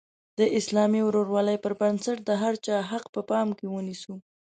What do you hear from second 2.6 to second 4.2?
چا حق په پام کې ونیسو.